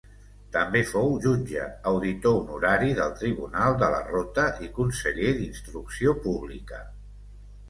[0.53, 6.83] També fou jutge auditor honorari del Tribunal de la Rota i conseller d'Instrucció Pública.